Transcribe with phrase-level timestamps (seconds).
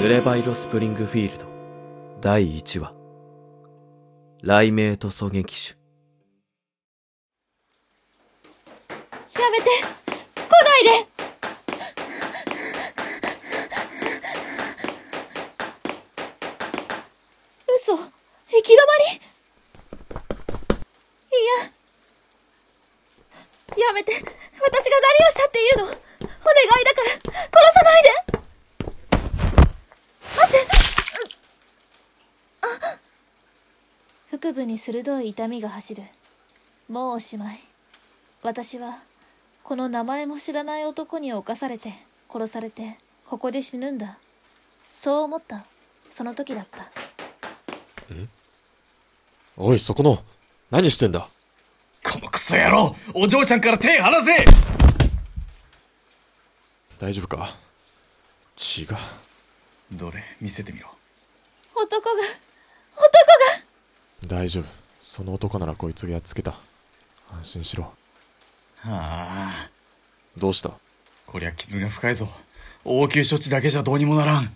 [0.00, 1.46] 濡れバイロスプリングフィールド。
[2.22, 2.94] 第1話。
[4.40, 5.78] 雷鳴と狙撃手。
[9.38, 9.64] やめて。
[9.66, 11.06] 来ないで。
[17.76, 17.92] 嘘。
[17.92, 18.00] 行
[18.62, 19.20] き止まり。
[21.30, 21.44] い
[23.76, 23.84] や。
[23.86, 24.14] やめて。
[24.14, 24.24] 私が
[24.64, 25.84] 何をしたっていうの。
[25.84, 25.98] お願い
[26.86, 27.20] だから殺
[27.74, 28.29] さないで。
[34.30, 36.04] 腹部に鋭い痛みが走る。
[36.88, 37.60] もうおしまい。
[38.42, 38.98] 私は
[39.62, 41.92] この名前も知らない男に侵されて
[42.30, 44.18] 殺されてここで死ぬんだ。
[44.90, 45.64] そう思った。
[46.10, 46.90] その時だった。
[49.56, 50.24] おい、そこの、
[50.70, 51.28] 何してんだ？
[52.02, 52.96] このクソ野郎！
[53.14, 54.44] お嬢ちゃんから手離せ！
[56.98, 57.54] 大丈夫か？
[58.56, 58.98] 血が。
[59.92, 60.22] どれ？
[60.40, 60.88] 見せてみろ。
[61.74, 63.04] 男が男
[64.22, 64.36] が。
[64.36, 64.64] 大丈夫。
[65.00, 66.54] その男ならこいつがやっつけた。
[67.32, 67.84] 安心しろ。
[67.84, 67.92] は
[68.86, 69.70] あ。
[70.36, 70.70] どうした？
[71.26, 72.28] こりゃ傷が深いぞ。
[72.84, 74.54] 応急処置だけじゃどうにもならん。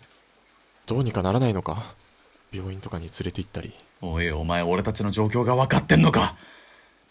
[0.87, 1.83] どうにかならないのか？
[2.53, 3.75] 病院とかに連れて行ったり。
[4.03, 6.37] おいお前俺たちの状況が分かってんのか？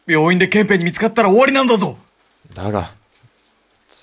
[0.05, 1.97] 病院で憲兵に見つかったら終わりなんだぞ。
[2.53, 2.93] だが、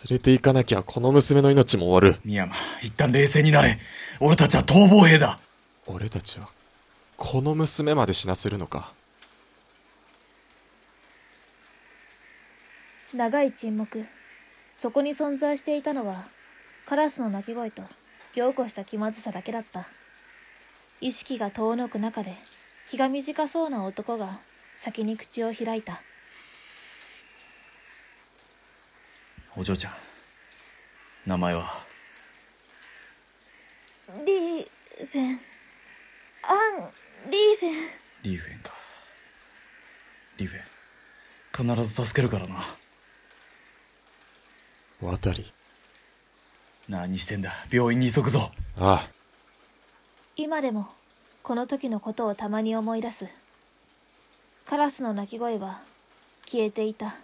[0.08, 2.20] 連れて行かなきゃこの娘の命も終わる。
[2.22, 3.78] 深山一旦冷静になれ。
[4.20, 5.38] 俺たちは逃亡兵だ。
[5.86, 6.48] 俺たちは、
[7.16, 8.92] この娘まで死なせるのか。
[13.12, 14.06] 長い沈黙。
[14.72, 16.25] そこに存在していたのは
[16.86, 17.82] カラスの鳴き声と
[18.34, 19.86] 凝固した気まずさだけだった。
[21.02, 22.34] 意識が遠のく中で
[22.91, 24.38] 気が短そうな男が
[24.78, 26.02] 先に口を開いた
[29.56, 29.93] お嬢ちゃん
[31.27, 31.84] 名前は？
[34.25, 34.67] リー
[35.06, 35.27] フェン。
[35.33, 35.39] アン・
[37.31, 37.75] リーフェン。
[38.23, 38.73] リーフェンか。
[40.39, 41.75] リーフェン。
[41.75, 42.65] 必ず助けるからな。
[45.00, 45.53] 渡り。
[46.89, 47.53] 何してんだ？
[47.71, 48.50] 病院に急ぐぞ。
[48.81, 49.09] ああ、
[50.37, 50.89] 今でも
[51.43, 53.27] この時のことをたまに思い出す。
[54.65, 55.81] カラスの鳴き声は
[56.47, 57.16] 消えていた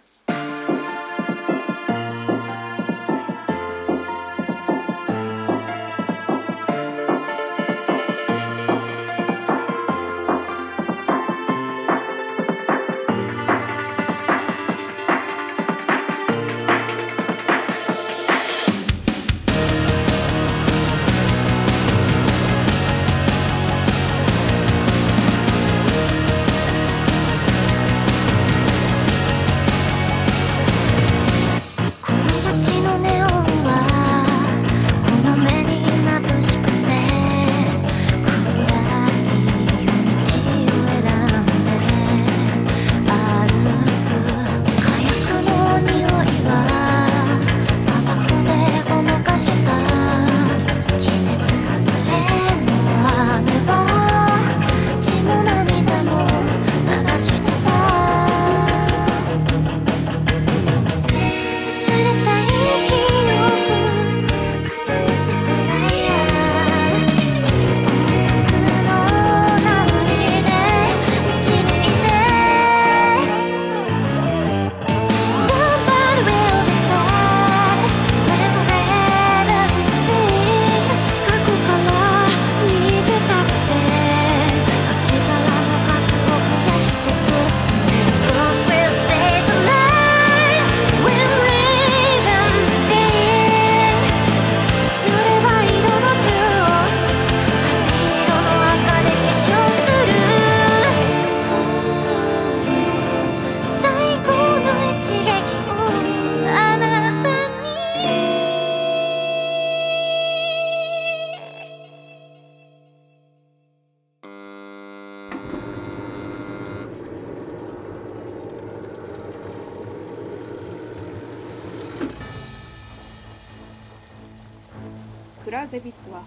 [125.47, 126.23] クラーゼビッツは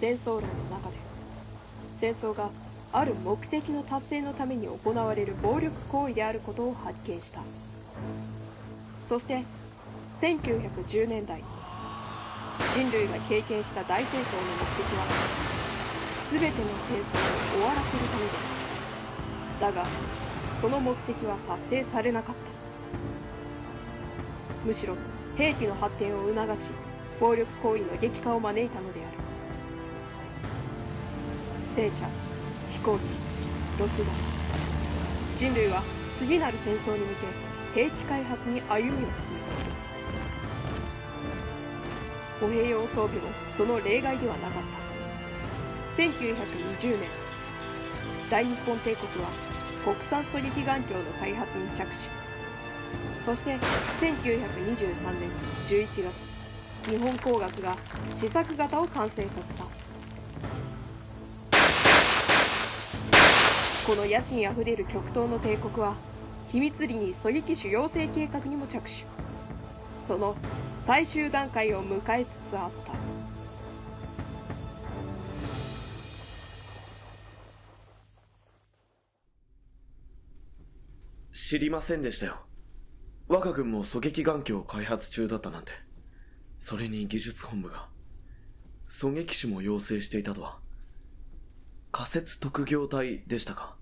[0.00, 0.96] 戦争論の中で
[2.00, 2.50] 戦争が
[2.92, 7.40] ある目的の達成のために行われる暴力行為であることを発見した。
[9.08, 9.42] そして
[10.22, 11.42] 1910年代
[12.72, 15.04] 人類が経験した大戦争の目的は
[16.30, 16.54] 全ての
[16.86, 18.30] 戦争を終わらせるためで
[19.58, 19.88] あるだが
[20.62, 21.36] その目的は
[21.70, 22.42] 達成されなかった。
[24.64, 24.94] むしろ
[25.36, 26.70] 兵器の発展を促し
[27.20, 29.18] 暴力行為の激化を招いたのである。
[31.76, 32.08] 戦車
[32.70, 33.02] 飛行機
[33.78, 34.06] ロス弾
[35.38, 35.84] 人類は
[36.18, 37.14] 次なる戦争に向
[37.74, 39.52] け兵器開発に歩みを進めて
[42.48, 44.62] いる歩兵用装備もその例外ではなかっ
[45.96, 46.02] た。
[46.02, 47.08] 1920年
[48.30, 49.30] 大日本帝国は
[49.84, 51.92] 国産狙撃眼鏡の開発に着手。
[53.26, 53.58] そして
[54.00, 55.30] 1923年
[55.68, 56.29] 11月
[56.88, 57.76] 日本工学が
[58.18, 59.64] 試作型を完成させた
[63.86, 65.94] この野心あふれる極東の帝国は
[66.48, 69.04] 秘密裏に狙撃手養成計画にも着手
[70.08, 70.36] その
[70.86, 72.92] 最終段階を迎えつつあった
[81.32, 82.36] 知りませんでしたよ。
[83.26, 85.89] 我が軍も狙撃眼鏡を開発中だったなんて。
[86.60, 87.88] それに技術本部が、
[88.88, 90.58] 狙撃手も養成していたとは。
[91.90, 93.74] 仮説特業隊でしたか？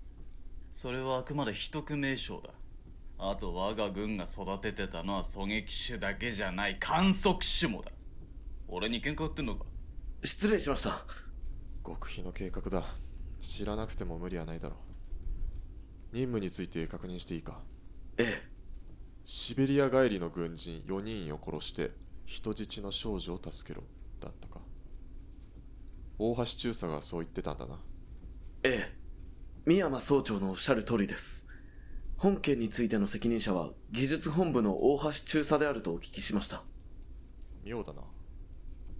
[0.71, 2.49] それはあくまで秘匿名称だ
[3.17, 7.91] あと我が軍が育ててたのは狙撃手だけじゃない観測手もだ
[8.67, 9.65] 俺に喧嘩売ってんのか？
[10.23, 11.05] 失礼しました。
[11.85, 12.83] 極秘の計画だ。
[13.41, 14.75] 知らなくても無理はないだろ
[16.13, 16.15] う。
[16.15, 17.59] 任務について確認していいか？
[18.17, 18.49] ええ。
[19.25, 21.91] シベリア帰りの軍人4人を殺して
[22.29, 23.83] 人質の少女を助けろ。
[24.21, 24.59] だったか。
[26.19, 27.79] 大橋中佐がそう言ってたんだな。
[28.61, 28.95] ええ。
[29.65, 31.43] 三山総長のおっしゃる通りです。
[32.17, 36.61] 本件についての責任者は技術本部の大橋中佐であるとお聞きしました。
[37.63, 38.03] 妙だな。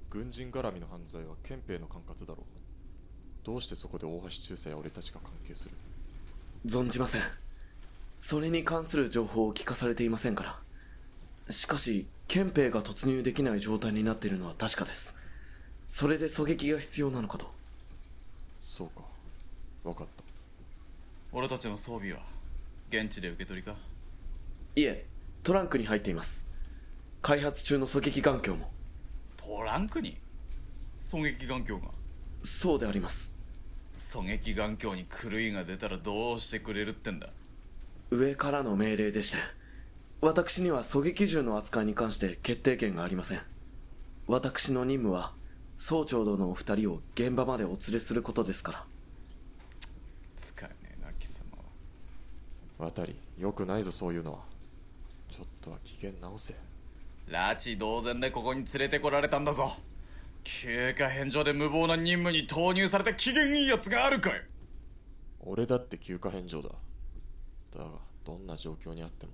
[0.10, 2.46] 軍人絡みの犯罪は憲兵の管轄だろう。
[3.44, 5.72] どうしてそこで大橋中佐や俺たちが関係する？
[6.66, 7.22] 存じません。
[8.18, 10.60] それに関する情報を聞かされていませんから。
[11.50, 15.16] しかし、憲兵が突入できない状態になっているのは確かです。
[15.88, 17.50] それで狙撃が必要なのかと。
[18.62, 19.02] そうか。
[19.84, 20.24] わかった。
[21.32, 22.20] 俺たちの装備は
[22.90, 23.76] 現地で受け取りか？
[24.76, 25.06] いえ、
[25.44, 26.46] トランクに入っています。
[27.22, 28.72] 開発中の狙撃眼鏡も。
[29.38, 30.18] トランクに？
[30.98, 31.92] 狙撃眼鏡が？
[32.44, 33.34] そうであります。
[33.94, 37.30] 狙撃眼鏡に狂いが出たらどうしてくれるってんだ？
[38.12, 39.38] 上からの命令でして、
[40.22, 43.42] 私には狙撃銃の扱いに関して決定権がありません。
[44.28, 45.34] 私の任務は、
[45.78, 48.86] 総長殿お二人を現場までお連れすることですから。
[50.36, 51.46] 使えねえな貴様
[52.78, 54.40] は渡り、よくないぞそういうのは。
[55.30, 56.54] ちょっとは機嫌直せ。
[57.30, 59.72] 拉致同然でここに連れてこられたんだぞ
[60.44, 64.42] 休暇返上で無謀な任務に投入された機嫌いい奴があるかい
[65.42, 66.70] 俺だって休暇返上だ。
[67.78, 67.92] だが、
[68.26, 69.34] どんな状況にあっても、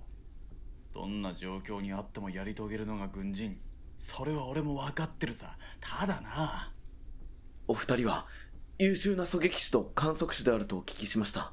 [0.96, 3.58] どんな状況にあってもやり遂げるのが軍人
[3.98, 6.72] それは俺も分かってるさただな
[7.68, 8.26] お二人は、
[8.78, 11.52] 優秀な狙撃手と観測手であるとお聞きしました。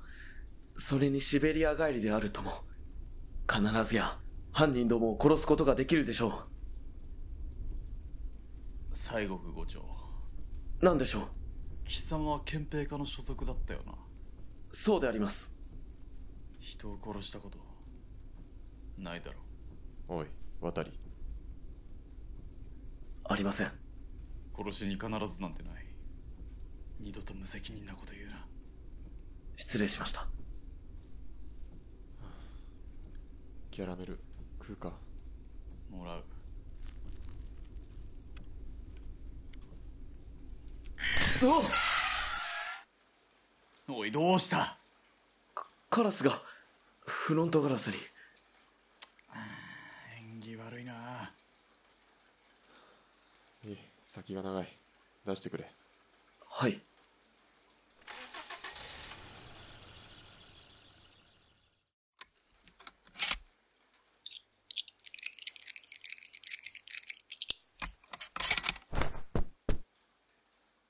[0.77, 2.51] それにシベリア帰りであるとも。
[3.51, 4.19] 必ずや、
[4.51, 6.43] 犯人どもを殺すことができるでしょ
[8.93, 9.83] 西国伍長う。
[10.81, 11.23] 何でしょう？
[11.85, 13.93] 貴様は憲兵課の所属だったよな
[14.71, 15.51] そうであります。
[16.59, 17.57] 人を殺したこと
[18.97, 19.39] ないだろ
[20.07, 20.27] おい、
[20.61, 20.91] 渡り。
[23.25, 23.71] ありません。
[24.55, 25.85] 殺しに必ずなんてない
[26.99, 28.45] 二度と無責任なこと言うな
[29.55, 30.27] 失礼しました。
[33.71, 34.19] キャラメル、
[34.61, 34.93] 食うか。
[35.89, 36.23] もらう
[43.87, 44.77] おいどうした？
[45.89, 46.41] カラスが、
[47.05, 47.97] フロントガラスに。
[50.17, 51.31] 縁起悪いな
[53.65, 53.77] いい、
[54.13, 54.67] 先が長い。
[55.25, 55.67] 出してくれ。
[56.47, 56.79] はい。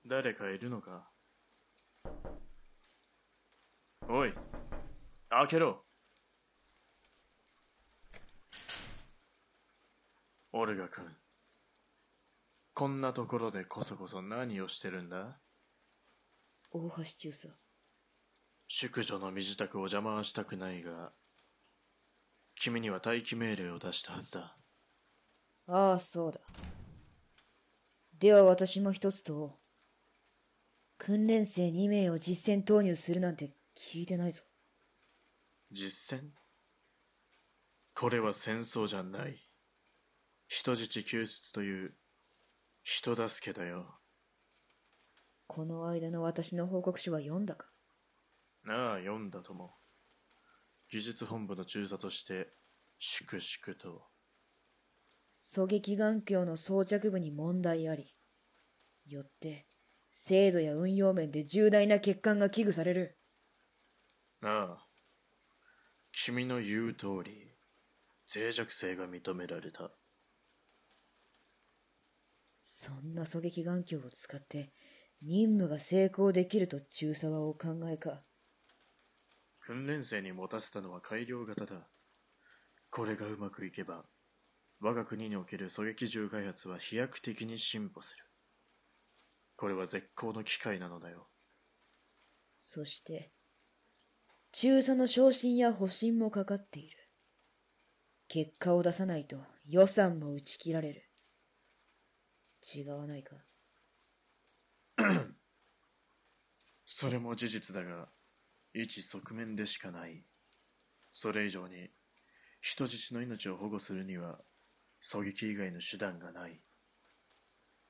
[0.06, 1.08] 誰かいるのか？
[4.10, 4.34] おい
[5.30, 5.86] 開けろ
[10.52, 11.06] オルガ君
[12.74, 15.40] こんなところでこそこそ何をしてるんだ？
[16.72, 17.50] 大橋中佐。
[18.68, 21.12] 宿女の身支度を邪魔はしたくないが
[22.56, 24.58] 君には待機命令を出したはずだ。
[25.68, 26.40] ああそうだ。
[28.18, 29.60] では私も一つと
[30.98, 34.44] 訓練生2名を実戦投入するなんて聞いてないぞ。
[35.72, 36.32] 実戦？
[37.94, 39.38] これは戦争じゃない。
[40.48, 41.94] 人質救出という
[42.84, 43.86] 人助けだよ
[45.48, 47.68] この間の私の報告書は読んだか？
[48.68, 49.76] ああ、読んだとも。
[50.90, 52.50] 技術本部の中佐として、
[53.00, 54.04] 粛々と。
[55.40, 58.14] 狙撃眼鏡の装着部に問題あり。
[59.06, 59.66] よって、
[60.10, 63.18] 精度や運用面で重大な欠陥が危惧される。
[64.44, 64.88] ああ。
[66.12, 67.56] 君の言う通り、
[68.34, 69.92] 脆弱性が認められた。
[72.66, 74.72] そんな狙撃眼鏡を使って、
[75.22, 78.24] 任務が成功できると中佐はお考えか？
[79.60, 81.90] 訓練生に持たせたのは改良型だ。
[82.90, 84.06] これがうまくいけば、
[84.80, 88.24] 我が国における狙撃銃開発は飛躍的に進歩する。
[89.58, 91.28] これは絶好の機会なのだよ。
[92.56, 93.34] そして、
[94.54, 96.98] 中佐の昇進や保身もかかっている。
[98.30, 99.36] 結果を出さないと
[99.68, 101.10] 予算も打ち切られる。
[102.64, 103.36] 違わないか
[106.86, 108.10] それも事実だが、
[108.74, 110.26] 一側面でしかない。
[111.12, 111.92] それ以上に、
[112.62, 114.40] 人質の命を保護するには、
[115.02, 116.62] 狙撃以外の手段がない。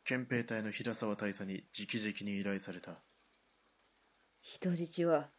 [0.04, 3.04] 憲兵隊の平沢大佐に直々に依頼された。
[4.42, 5.32] 人質は、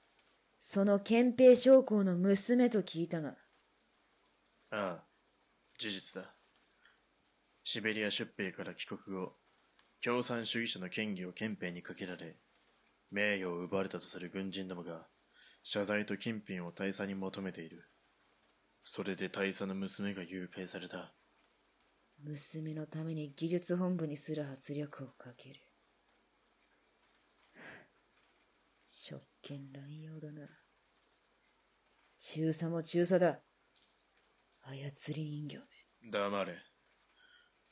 [0.57, 3.37] その憲兵将校の娘と聞いたが、
[4.71, 5.05] ああ、
[5.76, 6.35] 事実だ。
[7.66, 9.33] シベリア出兵から帰国後、
[10.04, 12.37] 共産主義者の権威を憲兵にかけられ、
[13.11, 15.09] 名誉を奪われたとする軍人どもが、
[15.62, 17.88] 謝罪と金品を大佐に求めている。
[18.85, 21.14] それで大佐の娘が誘拐された。
[22.23, 25.61] 娘のために技術本部にすら圧力をかける。
[28.85, 30.47] 職権乱用だな。
[32.18, 33.40] 中佐も中佐だ。
[34.61, 35.56] 操り人形
[36.02, 36.11] め。
[36.11, 36.74] 黙れ。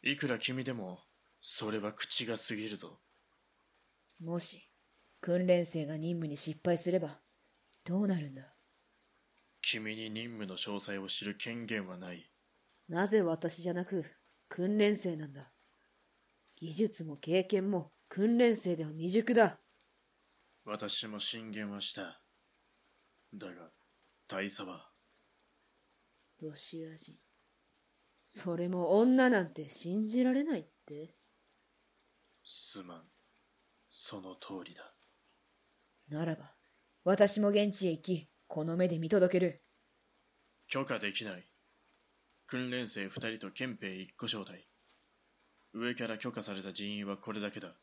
[0.02, 0.98] いくら君でも、
[1.40, 2.98] それは口が過ぎるぞ。
[4.20, 4.68] もし、
[5.20, 7.20] 訓練生が任務に失敗すれば、
[7.84, 8.42] どうなるんだ？
[9.60, 12.28] 君に任務の詳細を知る権限はない。
[12.88, 14.04] なぜ私じゃなく、
[14.48, 15.52] 訓練生なんだ？
[16.56, 19.60] 技術も経験も訓練生では未熟だ。
[20.64, 22.20] 私も進言はした。
[23.34, 23.70] だが、
[24.26, 24.90] 大佐は、
[26.40, 27.14] ロシア人。
[28.34, 31.16] それも女なんて信じられないって
[32.42, 33.02] すまん。
[33.90, 34.94] その通りだ。
[36.08, 36.54] ならば、
[37.04, 39.60] 私も現地へ行き、この目で見届ける。
[40.66, 41.46] 許可できない。
[42.46, 44.66] 訓練生二人と憲兵一個招待。
[45.74, 47.74] 上から許可された人員はこれだけだ。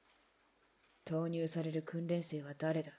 [1.05, 2.91] 投入される訓練生は誰だ？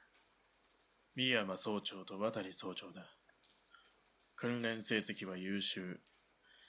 [1.16, 3.02] 三山総長と渡総長だ。
[4.36, 6.00] 訓練成績は優秀。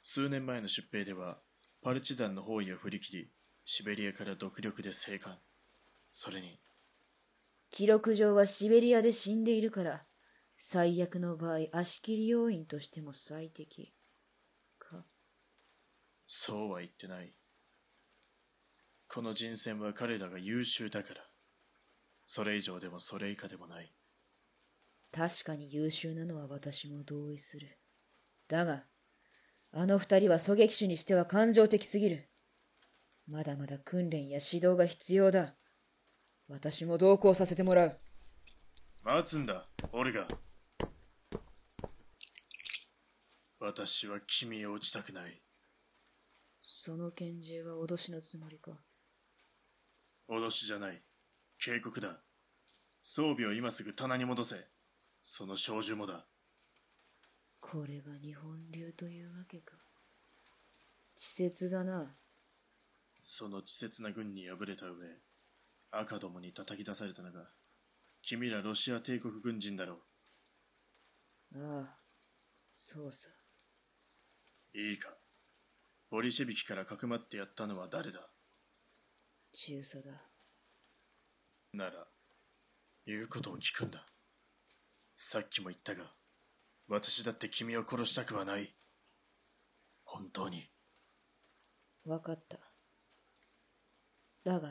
[0.02, 1.40] 数年前の出兵では、
[1.82, 3.32] パルチザンの包囲を振り切り、
[3.66, 5.38] シベリアから独力で生還。
[6.12, 6.60] それに、
[7.70, 10.06] 記録上はシベリアで死んでいるから、
[10.58, 13.94] 最悪の場合、足切り要員としても最適。
[14.78, 15.06] か。
[16.28, 17.34] そうは言ってない。
[19.08, 21.22] この人選は彼らが優秀だから。
[22.28, 23.92] それ以上でもそれ以下でもない。
[25.12, 27.78] 確かに優秀なのは私も同意する。
[28.48, 28.86] だが、
[29.74, 32.30] あの二人は狙撃手にしては感情的すぎる。
[33.28, 35.56] まだまだ訓練や指導が必要だ。
[36.50, 38.00] 私も同行させてもらう。
[39.04, 40.28] 待つんだ、オルガ。
[43.60, 45.42] 私は君を撃ちたくない。
[46.62, 48.72] その拳銃は脅しのつもりか。
[50.30, 51.02] 脅しじゃない。
[51.60, 52.24] 警告だ。
[53.02, 54.56] 装備を今すぐ棚に戻せ。
[55.22, 56.26] その小銃もだ。
[57.62, 59.76] これが日本流というわけか。
[61.16, 62.18] 稚拙だな。
[63.24, 65.08] その稚拙な軍に敗れた上、
[65.92, 67.48] 赤どもに叩き出されたのが、
[68.24, 70.00] 君らロシア帝国軍人だろ
[71.56, 71.98] ああ、
[72.72, 73.30] そうさ。
[74.74, 74.78] う。
[74.78, 75.10] いいか。
[76.10, 78.20] ボリシェビキからかくまってやったのは誰だ？
[79.54, 80.12] 中佐だ。
[81.74, 82.08] なら、
[83.06, 84.06] 言うことを聞くんだ。
[85.16, 86.12] さっきも言ったが、
[86.92, 88.70] 私だって君を殺したくはない。
[90.04, 90.68] 本当に。
[92.04, 92.60] わかった。
[94.44, 94.68] だが、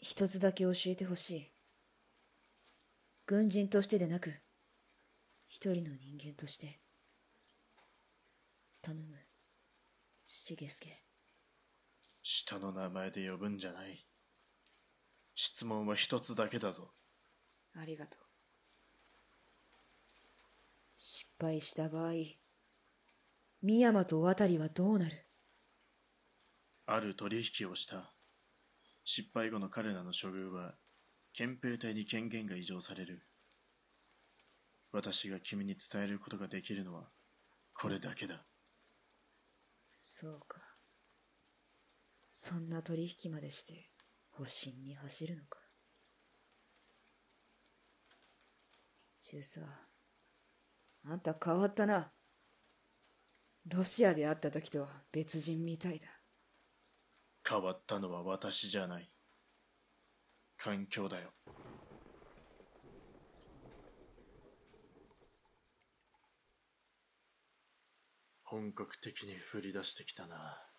[0.00, 1.52] 一つだけ教えてほしい。
[3.24, 4.34] 軍人としてでなく、
[5.46, 6.80] 一人の人間として。
[8.82, 9.14] 頼む、
[10.24, 11.04] 重助。
[12.24, 14.04] 下の名前で呼ぶんじゃない。
[15.36, 16.90] 質問は一つだけだぞ。
[17.76, 18.29] ありがとう。
[21.02, 22.12] 失敗した場合、
[23.62, 25.26] 深山と渡はどうなる？
[26.84, 28.12] ある取引をした。
[29.02, 30.74] 失敗後の彼らの処遇は
[31.32, 33.22] 憲兵隊に権限が移譲される。
[34.92, 37.08] 私が君に伝えることができるのは
[37.72, 38.44] これだけだ。
[39.96, 40.60] そうか。
[42.30, 43.88] そんな取引までして
[44.32, 45.60] 保身に走るのか。
[49.18, 49.60] 中佐
[51.04, 52.12] あんた変わったな。
[53.66, 56.06] ロシアで会った時とは別人みたいだ。
[57.48, 59.10] 変わったのは私じゃない。
[60.56, 61.30] 環境だよ。
[68.42, 70.69] 本格的に降り出してきたな。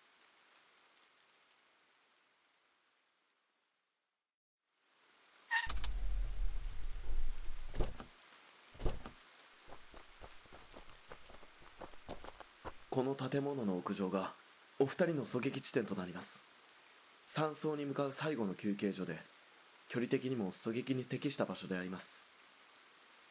[13.02, 14.32] この建物の屋上が
[14.78, 16.44] お二人の狙撃地点となります。
[17.26, 19.18] 山荘に向かう最後の休憩所で
[19.88, 22.28] 距離的にも狙撃に適した場所であります。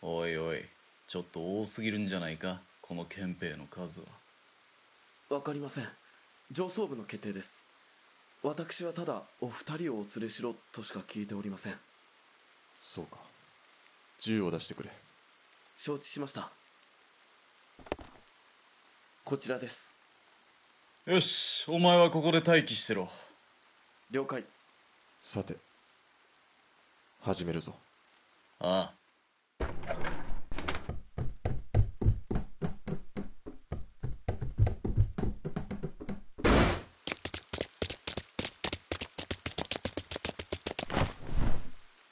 [0.02, 0.66] おいおい
[1.08, 2.60] ちょっと多すぎるんじゃないか？
[2.82, 4.08] この憲兵の数は。
[5.30, 5.88] わかりません。
[6.52, 7.64] 上層部の決定です。
[8.44, 11.76] 私はただお二人をお連れしろとしか聞いておりません。
[12.78, 13.20] そうか。
[14.20, 14.90] 銃を出してくれ。
[15.78, 16.52] 承知しました
[19.24, 19.94] こちらです。
[21.06, 23.08] よしお前はここで待機してろ。
[24.10, 24.44] 了解。
[25.20, 25.56] さて
[27.22, 27.76] 始めるぞ。
[28.60, 29.02] ああ。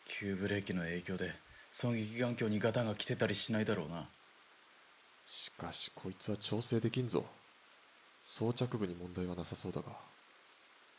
[0.07, 1.33] 急ブレーキの影響で
[1.71, 4.07] 狙撃眼鏡にガタが来てたりしないだろうな
[5.31, 7.23] しかしこいつは調整できんぞ。
[8.19, 9.91] 装着部に問題はなさそうだが。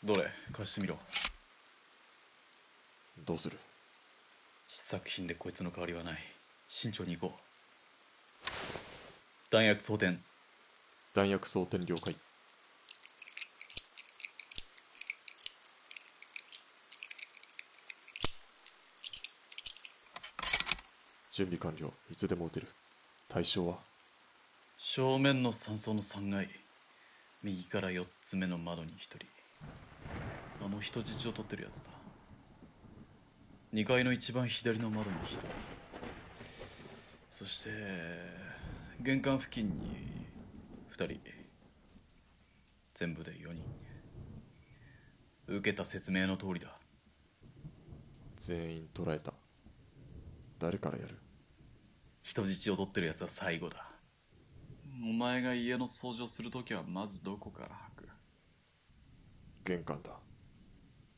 [0.05, 0.31] どれ？
[0.53, 0.97] 貸してみろ。
[3.27, 3.59] どうする？
[4.69, 6.19] 試作品でこいつの代わりはない。
[6.69, 8.51] 慎重に行こう。
[9.51, 10.17] 弾薬装填。
[11.13, 12.15] 弾薬装填了解。
[21.33, 21.93] 準備完了。
[22.13, 22.69] いつでも撃てる。
[23.29, 23.90] 対象は？
[24.83, 26.49] 正面の山荘の3階
[27.43, 29.19] 右から4つ目の窓に1人。
[30.65, 31.91] あの人質を取ってるやつだ。
[33.75, 35.41] 2階の一番左の窓に1人。
[37.31, 37.71] そして
[39.01, 40.27] 玄関付近に
[40.97, 41.21] 2人。
[42.95, 43.63] 全部で4人。
[45.47, 46.75] 受けた説明の通りだ。
[48.39, 49.35] 全員捕らえた。
[50.59, 51.19] 誰からやる？
[52.23, 53.90] 人質を取ってるやつは最後だ
[55.03, 58.09] お前が家の掃除をするときはまずどこから吐く？
[59.65, 60.11] 玄関だ。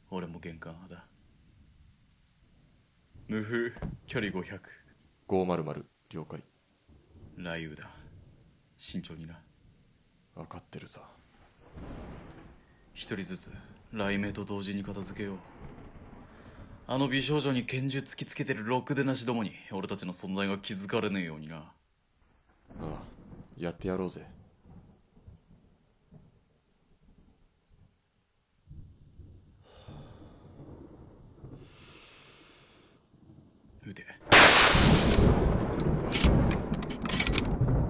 [0.09, 1.05] 俺も玄関派だ。
[3.27, 3.73] 無風
[4.07, 4.61] 距離500
[5.27, 6.40] 500了解。
[7.37, 7.90] 雷雨だ。
[8.77, 9.40] 慎重にな。
[10.37, 11.03] 分かってるさ。
[12.95, 13.51] 一人ずつ
[13.90, 15.37] 雷鳴と同時に片付けよう。
[16.87, 21.57] あの美少女に拳銃突きつけてるろくでなしどもに俺たちの存在が気づかれねえようにな。
[21.57, 21.73] あ
[22.81, 23.12] あ
[23.62, 24.27] やってやろうぜ。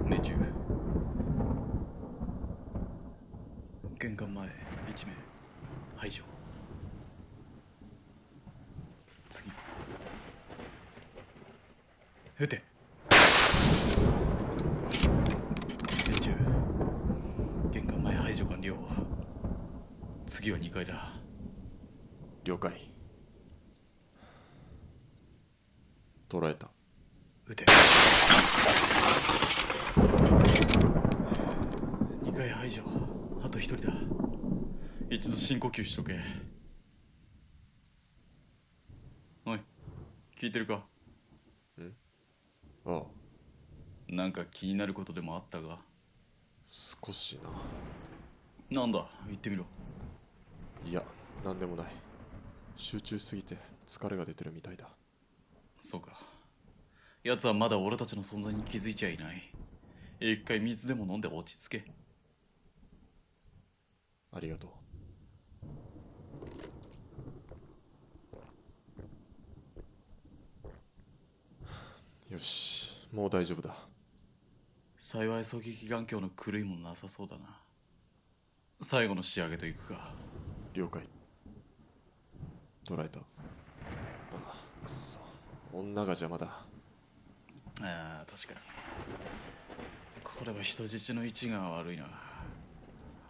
[0.05, 0.35] 命中。
[3.99, 5.15] 玄関前1名
[5.97, 6.23] 排除。
[9.31, 9.51] 次。
[12.39, 12.63] 撃て
[16.09, 16.31] 命中
[17.71, 18.75] 玄関前排除完了
[20.43, 21.13] 次は2階だ。
[22.43, 22.91] 了解。
[26.29, 26.69] 捕らえた。
[27.47, 27.65] 撃て。
[32.25, 32.83] 2回排除。
[33.45, 33.93] あと1人だ。
[35.11, 36.19] 一度深呼吸しとけ。
[39.47, 39.61] おい
[40.37, 40.85] 聞いてるか？
[42.85, 43.03] ああ。
[44.09, 45.79] なんか気になることでもあったが
[46.67, 47.39] 少し
[48.69, 48.81] な。
[48.81, 49.07] なんだ？
[49.29, 49.67] 言ってみろ
[50.85, 51.03] いや
[51.45, 51.87] 何でもない。
[52.77, 54.89] 集中しすぎて疲れが出てるみたいだ。
[55.81, 56.21] そうか。
[57.23, 59.43] 奴はまだ俺たちの存在に気づいちゃいない。
[60.21, 61.85] 一回水でも飲んで落ち着け。
[64.33, 64.71] ありがとう。
[72.33, 73.77] よしもう大丈夫だ。
[74.97, 77.61] 幸い狙撃眼鏡の狂いもなさそうだな。
[78.81, 80.15] 最後の仕上げといくか
[80.75, 81.03] 了解。
[82.87, 83.21] 捕らえた。
[83.21, 83.23] あ
[84.33, 85.21] あくそ。
[85.73, 86.47] 女が邪魔だ。
[86.47, 86.65] あ
[87.81, 88.61] あ確かに。
[90.23, 92.07] これは人質の位置が悪いな。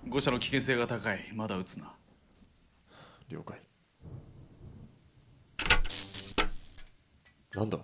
[0.08, 1.30] 誤射の危険性が高い。
[1.34, 1.92] まだ撃つな。
[3.28, 3.60] 了解。
[7.54, 7.78] なんだ？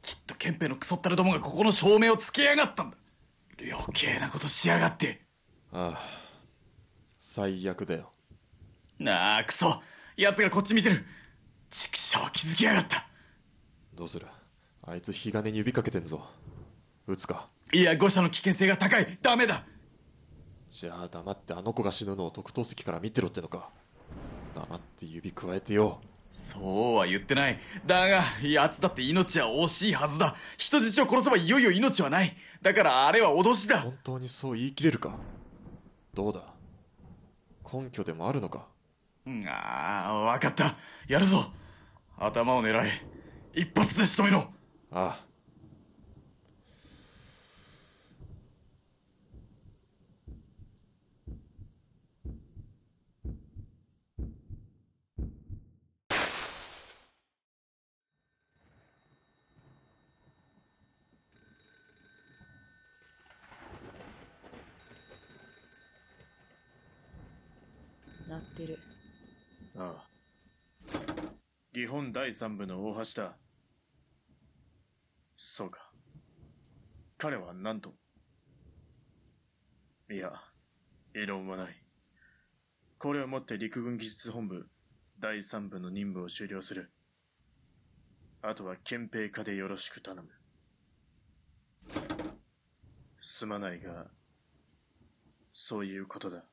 [0.00, 2.96] きっと憲兵のクソったれどもがここの照明をつけやがったんだ。
[3.58, 5.22] 余計なことしやがって。
[5.72, 6.21] ああ
[7.24, 8.10] 最悪だよ。
[8.98, 9.80] なあクソ。
[10.16, 11.04] 奴がこっち見てる。
[11.70, 13.06] 畜生気づきやがった。
[13.94, 14.26] どうする？
[14.84, 16.26] あいつ火金に指かけてんぞ。
[17.06, 17.48] 撃つか。
[17.72, 19.18] いや誤射の危険性が高い。
[19.22, 19.64] ダメだ。
[20.68, 23.70] じゃあ黙ってあの子が死ぬのを特等席から見てろってのか。
[24.56, 26.00] 黙って指くわえてよ。
[26.28, 27.58] そうは言ってない。
[27.86, 30.34] だが奴だって命は惜しいはずだ。
[30.58, 32.36] 人質を殺せばいよいよ命はない。
[32.60, 33.78] だからあれは脅しだ。
[33.78, 35.16] 本当にそう言い切れるか？
[36.12, 36.51] どうだ？
[37.72, 38.68] 根拠でもあるのか？
[39.26, 39.44] うん。
[39.48, 40.76] ああ分かった。
[41.08, 41.52] やるぞ。
[42.18, 42.90] 頭を狙え。
[43.54, 44.40] 一発で仕留めろ。
[44.90, 45.26] ああ
[68.32, 68.78] 鳴ってる
[69.76, 70.04] ああ。
[71.74, 73.36] 義本第三部の大橋だ。
[75.36, 75.90] そうか。
[77.18, 77.92] 彼は何と
[80.10, 80.32] いや、
[81.14, 81.76] 異論はない。
[82.98, 84.66] これをもって陸軍技術本部
[85.20, 86.90] 第三部の任務を終了する。
[88.40, 90.30] あとは憲兵化でよろしく頼む。
[93.20, 94.06] すまないが、
[95.52, 96.44] そういうことだ。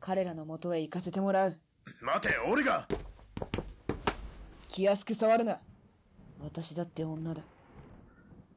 [0.00, 1.56] 彼らの元へ行かせてもらう
[2.00, 2.86] 待て、俺が
[4.68, 5.60] 気安く触るな
[6.40, 7.42] 私だって女だ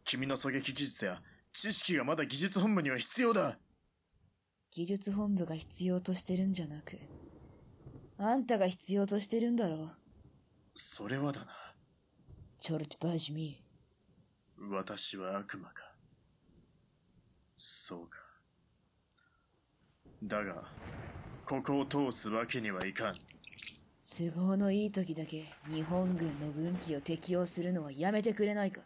[0.04, 1.22] 君の狙撃技術や
[1.54, 3.58] 知識がまだ技術本部には必要だ。
[4.72, 6.98] 技術本部が必要としてるんじゃなく
[8.18, 9.90] あんたが必要としてるんだろ
[10.76, 11.48] それはだな。
[12.60, 13.62] チョルトバジミ
[14.70, 15.84] 私は悪魔か。
[17.58, 18.20] そうか。
[20.24, 20.64] だが、
[21.52, 23.16] ここを通すわけにはいかん。
[24.06, 28.80] 都合のいい時だけ日本軍の軍機を適用するのはやめてくれないか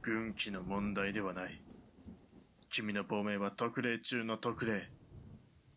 [0.00, 1.60] 軍機の問題ではない。
[2.70, 4.88] 君の亡命は特例中の特例。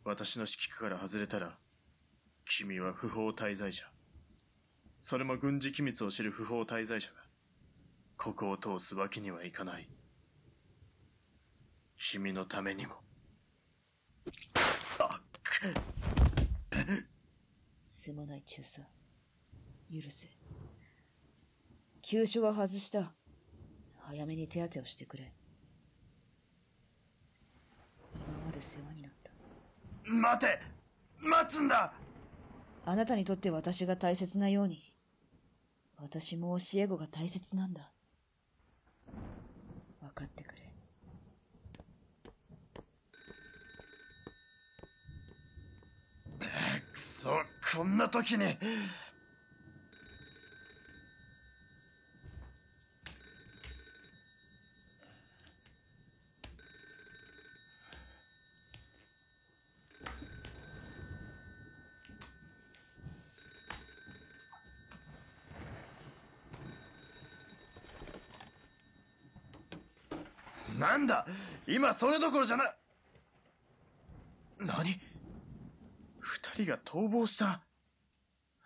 [0.05, 1.57] 私の指揮下から外れたら、
[2.45, 3.83] 君は不法滞在者。
[5.01, 7.15] それも軍事機密を知る不法滞在者が、
[8.15, 9.89] ここを通すわけにはいかない。
[11.97, 12.93] 君のためにも。
[17.83, 18.79] すまない中佐。
[19.91, 20.29] 許せ。
[22.01, 23.13] 急所は外した。
[23.97, 25.33] 早めに手当てをしてくれ。
[28.13, 29.31] 今まで世話になった。
[30.09, 30.59] 待て。
[31.21, 31.93] 待つんだ。
[32.85, 34.93] あなたにとって私が大切なように。
[35.97, 37.91] 私も教え子が大切なんだ。
[39.99, 40.59] 分かってくれ
[46.39, 46.97] く
[47.29, 48.45] そ、こんな時に。
[70.79, 71.25] なんだ？
[71.67, 72.63] 今それどころじゃな、
[74.59, 74.99] 何？
[76.63, 77.61] 人が逃亡した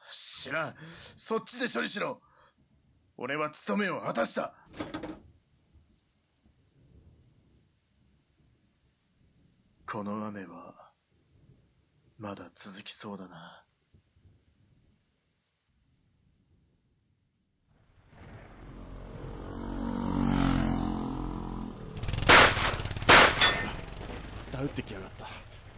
[0.09, 0.75] 知らん。
[1.15, 2.21] そっちで処理しろ。
[3.17, 4.53] 俺は務めを果たした。
[9.85, 10.91] この雨は、
[12.17, 13.63] まだ続きそうだな。
[24.51, 25.27] また撃ってきやがった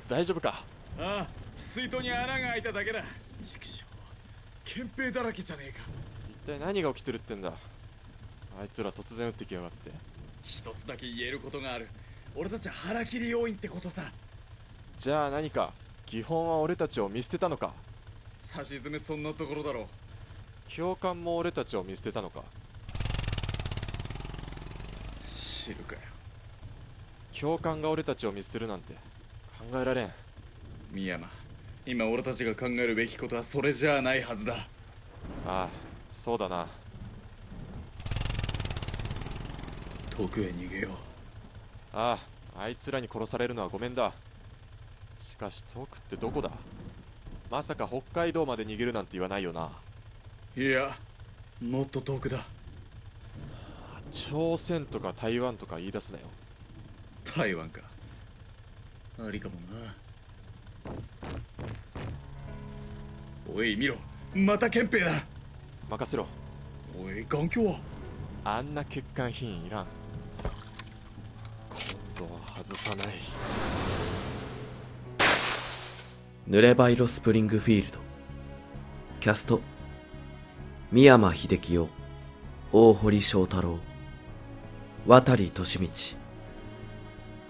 [0.08, 0.63] 大丈夫か？
[0.97, 3.04] ああ水筒に穴が開いただけだ。
[3.39, 3.86] 畜生
[4.65, 5.80] 憲兵だらけじゃねえか。
[6.30, 7.54] 一体何が起きてるってんだ。
[8.60, 9.91] あいつら突然撃ってきやがって。
[10.44, 11.88] 一つだけ言えることがある。
[12.36, 14.04] 俺たちは腹切り要員ってことさ。
[14.98, 15.72] じゃあ何か
[16.06, 17.74] 基本は俺たちを見捨てたのか？
[18.38, 19.86] 差し詰めそんなところだろう。
[20.68, 22.44] 教官も俺たちを見捨てたのか？
[25.34, 26.02] 知るかよ。
[27.32, 28.94] 教官が俺たちを見捨てるなんて
[29.72, 30.12] 考えられん。
[30.91, 31.30] 深山
[31.86, 34.56] 今俺たちが考えるべきことはそれじゃあないはずだ。
[34.56, 34.65] あ
[35.45, 35.69] あ
[36.12, 36.67] そうだな。
[40.17, 40.91] 遠くへ逃げよう。
[41.93, 42.17] あ
[42.58, 44.12] ああいつらに殺されるのはごめんだ。
[45.21, 46.50] しかし遠くってどこだ？
[47.52, 49.69] まさか北海道まで逃げるなんて言わないよな。
[50.58, 50.95] いや
[51.62, 52.43] もっと遠くだ。
[54.12, 56.26] 朝鮮とか台湾とか言い出すなよ。
[57.36, 57.82] 台湾か。
[59.19, 59.93] ありかもな
[63.58, 63.96] おい見ろ。
[64.34, 65.24] また憲兵だ。
[65.89, 66.28] 任せろ。
[67.02, 67.80] おい眼鏡は？
[68.44, 69.86] あんな欠陥品いらん。
[71.70, 73.08] 今度は外さない。
[76.50, 78.00] 濡れば色スプリングフィールド。
[79.22, 79.62] キャスト。
[80.91, 81.88] 三山秀樹夫
[82.74, 83.80] 大堀章太郎。
[85.08, 85.62] 渡利利道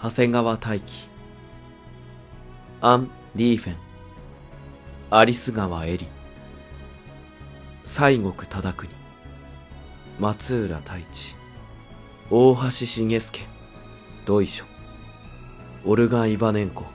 [0.03, 1.09] 長谷川大輝
[2.81, 3.75] アン・リーフェン
[5.11, 6.07] アリス川エリ。
[7.85, 8.91] 西国忠国。
[10.19, 11.35] 松浦太一。
[12.31, 13.41] 大橋重介。
[14.25, 14.65] 土井書
[15.85, 16.85] オルガ・イバネンコ。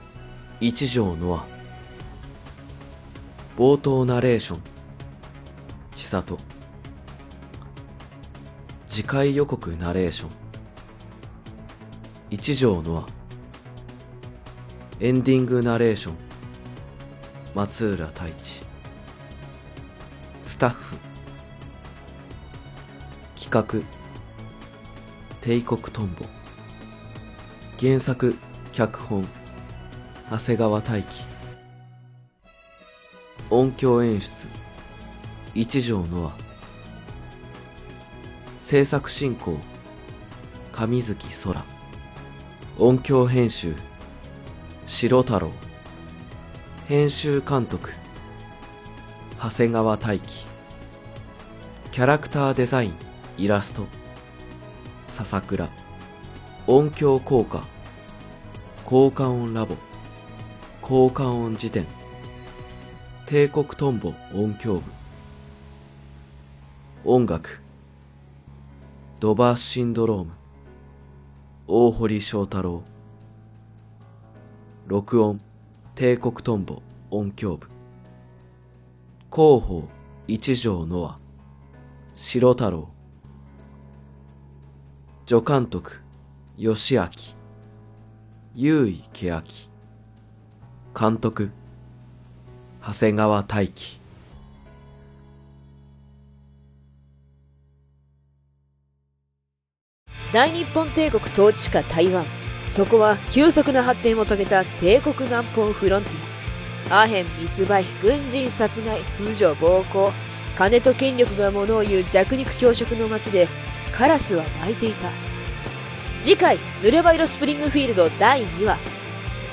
[0.59, 1.45] 一条ノア。
[3.57, 4.61] 冒頭ナレーション。
[5.95, 6.37] 千里。
[8.89, 10.29] 次回予告ナレーション。
[12.29, 13.07] 一条ノア。
[14.99, 16.30] エンディングナレーション。
[17.53, 18.63] 松浦太一。
[20.45, 20.95] スタッフ。
[23.35, 23.85] 企画。
[25.41, 26.25] 帝国トンボ。
[27.77, 28.35] 原作。
[28.71, 29.27] 脚本。
[30.29, 31.25] 長谷川大輝
[33.49, 34.47] 音響演出。
[35.53, 36.37] 一条ノア。
[38.59, 39.57] 制作進行。
[40.71, 41.65] 上月空。
[42.77, 43.75] 音響編集。
[44.85, 45.70] 白太郎。
[46.91, 47.89] 編集監督
[49.41, 50.45] 長谷川大輝
[51.93, 52.93] キャラクターデザイン
[53.37, 53.85] イラスト。
[55.07, 55.69] 笹倉。
[56.67, 57.63] 音響効果。
[58.83, 59.77] 効果音ラボ。
[60.81, 61.85] 効果音辞典。
[63.25, 64.81] 帝国トンボ音響部。
[67.05, 67.61] 音楽。
[69.21, 70.31] ドバーシンドローム。
[71.67, 72.83] 大堀章太郎。
[74.87, 75.39] 録音。
[76.01, 77.67] 帝国トンボ音響部。
[79.31, 79.87] 広報
[80.27, 81.19] 一条ノア。
[82.15, 82.89] 白太郎。
[85.27, 85.99] 助監督
[86.57, 87.07] 吉明。
[88.55, 89.43] 優位欅
[90.95, 91.51] 監督
[92.83, 93.99] 長谷川大輝
[100.33, 102.40] 大日本帝国統治下台湾。
[102.71, 107.01] そこは急速な発展を遂げた帝国南方フロンティア。
[107.01, 110.11] アヘン密売軍人殺害婦女暴行。
[110.57, 113.49] 金と権力がものを言う弱肉強食の街で
[113.91, 115.09] カラスは鳴いていた。
[116.23, 118.77] 次回「濡れば色スプリングフィールド第2話。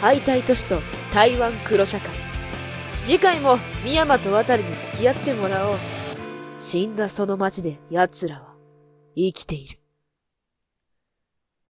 [0.00, 0.80] 敗退都市と
[1.12, 2.10] 台湾黒社会」
[3.02, 5.76] 次回も深山と渡りに付き合ってもらおう。
[6.54, 8.54] 死んだその街で奴らは
[9.16, 9.80] 生きている。